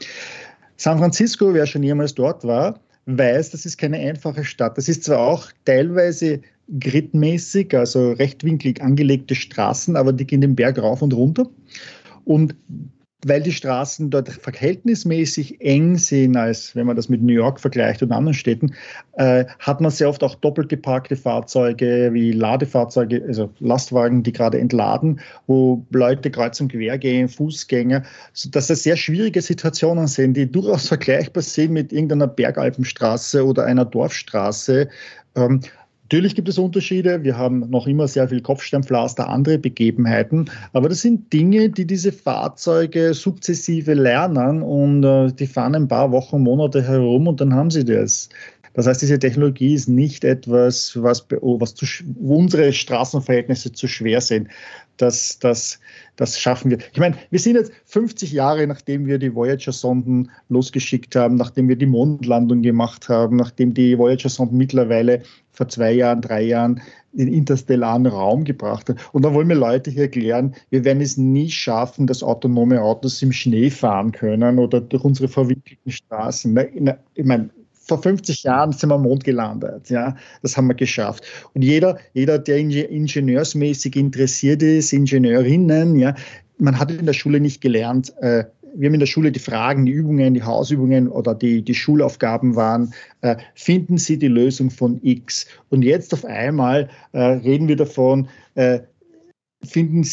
[0.77, 4.79] San Francisco, wer schon jemals dort war, weiß, das ist keine einfache Stadt.
[4.79, 6.41] Das ist zwar auch teilweise
[6.81, 11.47] gridmäßig, also rechtwinklig angelegte Straßen, aber die gehen den Berg rauf und runter.
[12.25, 12.55] Und
[13.29, 18.03] weil die Straßen dort verhältnismäßig eng sind, als wenn man das mit New York vergleicht
[18.03, 18.75] und anderen Städten,
[19.15, 24.59] äh, hat man sehr oft auch doppelt geparkte Fahrzeuge wie Ladefahrzeuge, also Lastwagen, die gerade
[24.59, 30.51] entladen, wo Leute kreuz und quer gehen, Fußgänger, sodass das sehr schwierige Situationen sind, die
[30.51, 34.89] durchaus vergleichbar sind mit irgendeiner Bergalpenstraße oder einer Dorfstraße.
[35.37, 35.61] Ähm,
[36.05, 37.25] Natürlich gibt es Unterschiede.
[37.25, 40.51] Wir haben noch immer sehr viel Kopfsteinpflaster, andere Begebenheiten.
[40.75, 46.13] Aber das sind Dinge, die diese Fahrzeuge sukzessive lernen und äh, die fahren ein paar
[46.13, 48.29] Wochen, Monate herum und dann haben sie das.
[48.75, 51.87] Das heißt, diese Technologie ist nicht etwas, was, was zu,
[52.21, 54.49] unsere Straßenverhältnisse zu schwer sind.
[54.97, 55.81] Das, das,
[56.17, 56.79] das schaffen wir.
[56.93, 61.77] Ich meine, wir sind jetzt 50 Jahre, nachdem wir die Voyager-Sonden losgeschickt haben, nachdem wir
[61.77, 66.81] die Mondlandung gemacht haben, nachdem die Voyager-Sonden mittlerweile vor zwei Jahren, drei Jahren
[67.13, 68.99] in interstellaren Raum gebracht haben.
[69.13, 73.23] Und da wollen wir Leute hier erklären, wir werden es nie schaffen, dass autonome Autos
[73.23, 76.57] im Schnee fahren können oder durch unsere verwinkelten Straßen.
[77.15, 77.51] Ich meine,
[77.85, 79.91] vor 50 Jahren sind wir am Mond gelandet.
[79.91, 81.25] Ja, das haben wir geschafft.
[81.53, 86.15] Und jeder, jeder, der ingenieursmäßig interessiert ist, Ingenieurinnen, ja,
[86.59, 88.45] man hat in der Schule nicht gelernt, äh,
[88.77, 92.57] wir haben in der Schule die Fragen, die Übungen, die Hausübungen oder die, die Schulaufgaben
[92.57, 95.47] waren, äh, finden Sie die Lösung von X?
[95.71, 98.81] Und jetzt auf einmal äh, reden wir davon, äh,
[99.65, 100.07] finden,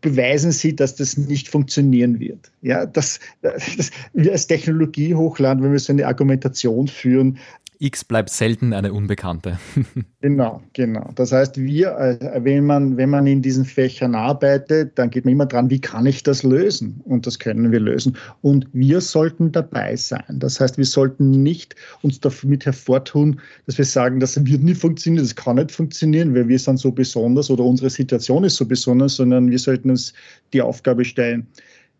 [0.00, 2.50] beweisen Sie, dass das nicht funktionieren wird.
[2.62, 7.38] Ja, das, das, wir als Technologiehochland, wenn wir so eine Argumentation führen,
[7.82, 9.58] X bleibt selten eine Unbekannte.
[10.20, 11.10] genau, genau.
[11.14, 15.32] Das heißt, wir, äh, wenn man, wenn man in diesen Fächern arbeitet, dann geht man
[15.32, 17.00] immer dran, wie kann ich das lösen?
[17.04, 18.18] Und das können wir lösen.
[18.42, 20.24] Und wir sollten dabei sein.
[20.28, 25.24] Das heißt, wir sollten nicht uns damit hervortun, dass wir sagen, das wird nie funktionieren,
[25.24, 29.16] das kann nicht funktionieren, weil wir sind so besonders oder unsere Situation ist so besonders,
[29.16, 30.12] sondern wir sollten uns
[30.52, 31.46] die Aufgabe stellen,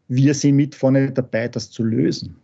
[0.09, 2.37] wir sind mit vorne dabei, das zu lösen.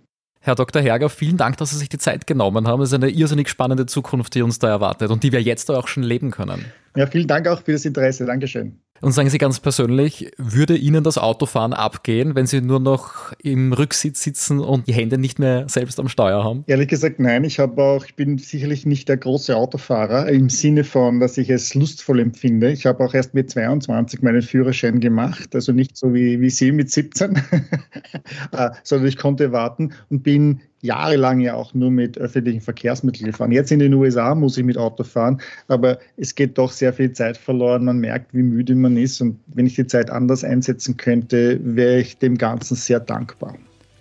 [0.46, 0.80] Herr Dr.
[0.80, 2.80] Herger, vielen Dank, dass Sie sich die Zeit genommen haben.
[2.80, 5.88] Es ist eine irrsinnig spannende Zukunft, die uns da erwartet und die wir jetzt auch
[5.88, 6.64] schon leben können.
[6.94, 8.26] Ja, vielen Dank auch für das Interesse.
[8.26, 8.78] Dankeschön.
[9.00, 13.72] Und sagen Sie ganz persönlich, würde Ihnen das Autofahren abgehen, wenn Sie nur noch im
[13.72, 16.64] Rücksitz sitzen und die Hände nicht mehr selbst am Steuer haben?
[16.66, 17.44] Ehrlich gesagt, nein.
[17.44, 21.50] Ich habe auch, ich bin sicherlich nicht der große Autofahrer im Sinne von, dass ich
[21.50, 22.70] es lustvoll empfinde.
[22.70, 26.72] Ich habe auch erst mit 22 meinen Führerschein gemacht, also nicht so wie, wie Sie
[26.72, 27.37] mit 17,
[28.52, 33.52] äh, sondern ich konnte warten und bin jahrelang ja auch nur mit öffentlichen Verkehrsmitteln gefahren.
[33.52, 37.12] Jetzt in den USA muss ich mit Auto fahren, aber es geht doch sehr viel
[37.12, 37.84] Zeit verloren.
[37.84, 39.20] Man merkt, wie müde man ist.
[39.20, 43.56] Und wenn ich die Zeit anders einsetzen könnte, wäre ich dem Ganzen sehr dankbar.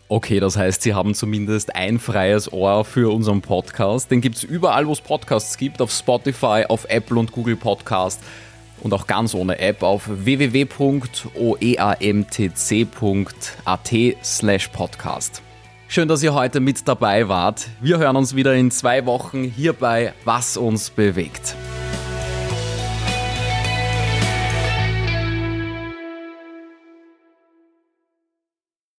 [0.07, 4.11] Okay, das heißt, Sie haben zumindest ein freies Ohr für unseren Podcast.
[4.11, 8.21] Den gibt es überall, wo es Podcasts gibt, auf Spotify, auf Apple und Google Podcast
[8.81, 10.75] und auch ganz ohne App auf www.oeamtc.at
[14.23, 15.44] slash podcast.
[15.87, 17.67] Schön, dass ihr heute mit dabei wart.
[17.79, 21.55] Wir hören uns wieder in zwei Wochen hier bei Was uns bewegt.